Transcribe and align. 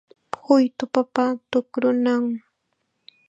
Huytu 0.45 0.83
papa 0.93 1.25
tukrunaw 1.49 2.23